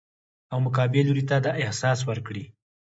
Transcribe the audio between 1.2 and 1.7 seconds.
ته دا